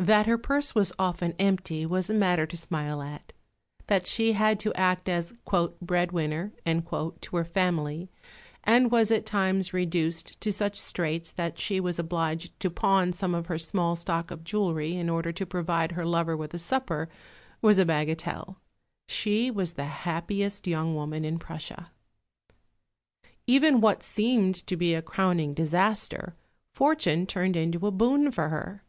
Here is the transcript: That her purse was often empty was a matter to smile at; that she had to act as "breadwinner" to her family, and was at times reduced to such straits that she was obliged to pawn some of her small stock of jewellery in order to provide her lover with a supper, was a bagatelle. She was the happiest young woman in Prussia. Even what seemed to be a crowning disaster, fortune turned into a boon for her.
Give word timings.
That 0.00 0.26
her 0.26 0.38
purse 0.38 0.74
was 0.74 0.92
often 0.98 1.34
empty 1.38 1.86
was 1.86 2.10
a 2.10 2.14
matter 2.14 2.46
to 2.46 2.56
smile 2.56 3.00
at; 3.00 3.32
that 3.86 4.08
she 4.08 4.32
had 4.32 4.58
to 4.58 4.74
act 4.74 5.08
as 5.08 5.36
"breadwinner" 5.80 6.52
to 6.64 7.36
her 7.36 7.44
family, 7.44 8.10
and 8.64 8.90
was 8.90 9.12
at 9.12 9.24
times 9.24 9.72
reduced 9.72 10.40
to 10.40 10.52
such 10.52 10.74
straits 10.74 11.30
that 11.30 11.60
she 11.60 11.78
was 11.78 12.00
obliged 12.00 12.58
to 12.58 12.70
pawn 12.70 13.12
some 13.12 13.36
of 13.36 13.46
her 13.46 13.56
small 13.56 13.94
stock 13.94 14.32
of 14.32 14.42
jewellery 14.42 14.96
in 14.96 15.08
order 15.08 15.30
to 15.30 15.46
provide 15.46 15.92
her 15.92 16.04
lover 16.04 16.36
with 16.36 16.52
a 16.54 16.58
supper, 16.58 17.08
was 17.60 17.78
a 17.78 17.84
bagatelle. 17.84 18.56
She 19.08 19.48
was 19.48 19.74
the 19.74 19.84
happiest 19.84 20.66
young 20.66 20.96
woman 20.96 21.24
in 21.24 21.38
Prussia. 21.38 21.92
Even 23.46 23.80
what 23.80 24.02
seemed 24.02 24.56
to 24.66 24.76
be 24.76 24.92
a 24.92 25.02
crowning 25.02 25.54
disaster, 25.54 26.34
fortune 26.72 27.26
turned 27.28 27.54
into 27.54 27.86
a 27.86 27.92
boon 27.92 28.32
for 28.32 28.48
her. 28.48 28.82